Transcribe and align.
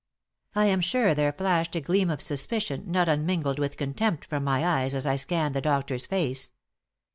I 0.55 0.65
am 0.65 0.81
sure 0.81 1.13
there 1.13 1.31
flashed 1.31 1.75
a 1.75 1.79
gleam 1.79 2.09
of 2.09 2.21
suspicion, 2.21 2.85
not 2.91 3.07
unmingled 3.07 3.59
with 3.59 3.77
contempt, 3.77 4.25
from 4.25 4.43
my 4.43 4.65
eyes 4.65 4.95
as 4.95 5.05
I 5.05 5.15
scanned 5.15 5.53
the 5.55 5.61
doctor's 5.61 6.07
face. 6.07 6.53